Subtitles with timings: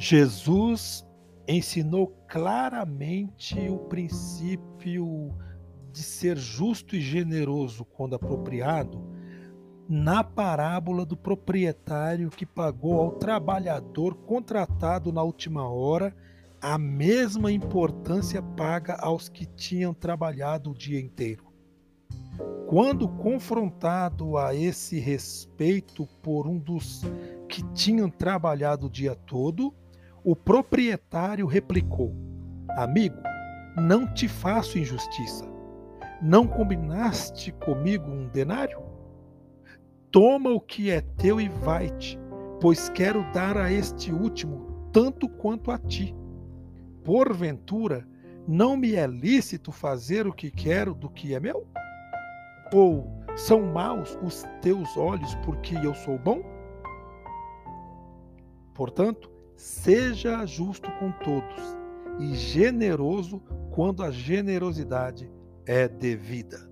[0.00, 1.06] Jesus
[1.46, 5.36] ensinou claramente o princípio
[5.92, 9.04] de ser justo e generoso quando apropriado
[9.86, 16.16] na parábola do proprietário que pagou ao trabalhador contratado na última hora
[16.62, 21.44] a mesma importância paga aos que tinham trabalhado o dia inteiro.
[22.66, 27.02] Quando confrontado a esse respeito por um dos
[27.46, 29.74] que tinham trabalhado o dia todo,
[30.24, 32.14] o proprietário replicou:
[32.70, 33.16] Amigo,
[33.76, 35.48] não te faço injustiça.
[36.22, 38.82] Não combinaste comigo um denário?
[40.10, 42.18] Toma o que é teu e vai-te,
[42.60, 46.14] pois quero dar a este último tanto quanto a ti.
[47.04, 48.06] Porventura,
[48.46, 51.66] não me é lícito fazer o que quero do que é meu?
[52.72, 56.42] Ou são maus os teus olhos porque eu sou bom?
[58.74, 61.76] Portanto, seja justo com todos
[62.18, 65.30] e generoso quando a generosidade
[65.66, 66.69] é devida.